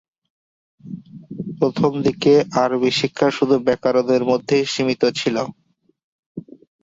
[1.59, 2.33] প্রথম দিকে
[2.63, 5.35] আরবি শিক্ষা শুধু ব্যাকরণের মধ্যেই সীমিত ছিল।